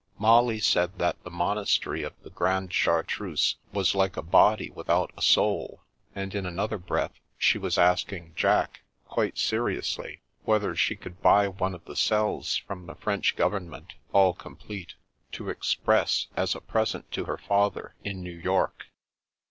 Molly 0.17 0.57
said 0.59 0.97
that 0.97 1.21
the 1.23 1.29
monastery 1.29 2.01
of 2.01 2.19
the 2.23 2.31
Grande 2.31 2.73
Chartreuse 2.73 3.57
was 3.71 3.93
like 3.93 4.17
a 4.17 4.23
body 4.23 4.71
without 4.71 5.11
a 5.15 5.21
soul; 5.21 5.83
and 6.15 6.33
in 6.33 6.43
another 6.47 6.79
breath 6.79 7.11
she 7.37 7.59
was 7.59 7.77
asking 7.77 8.33
Jack, 8.35 8.81
quite 9.07 9.37
seriously, 9.37 10.23
whether 10.41 10.75
she 10.75 10.95
could 10.95 11.21
buy 11.21 11.47
one 11.47 11.75
of 11.75 11.85
the 11.85 11.95
cells 11.95 12.55
from 12.57 12.87
the 12.87 12.95
French 12.95 13.35
Government, 13.35 13.93
all 14.11 14.33
complete, 14.33 14.95
to" 15.33 15.49
express" 15.51 16.25
as 16.35 16.55
a 16.55 16.61
present 16.61 17.11
to 17.11 17.25
her 17.25 17.37
father 17.37 17.93
in 18.03 18.23
New 18.23 18.31
York. 18.39 18.85